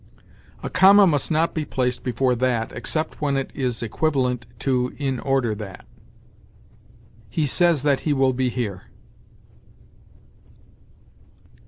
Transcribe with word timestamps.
A 0.63 0.69
comma 0.71 1.05
must 1.05 1.29
not 1.29 1.53
be 1.53 1.63
placed 1.63 2.03
before 2.03 2.33
that 2.33 2.71
except 2.71 3.21
when 3.21 3.37
it 3.37 3.51
is 3.53 3.83
equivalent 3.83 4.47
to 4.57 4.91
in 4.97 5.19
order 5.19 5.53
that. 5.53 5.85
"He 7.29 7.45
says 7.45 7.83
that 7.83 7.99
he 7.99 8.11
will 8.11 8.33
be 8.33 8.49
here." 8.49 8.85